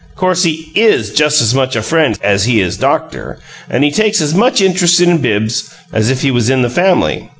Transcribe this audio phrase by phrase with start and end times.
[0.15, 3.37] 'Course he IS just as much a friend as he is doctor
[3.69, 7.29] and he takes as much interest in Bibbs as if he was in the family.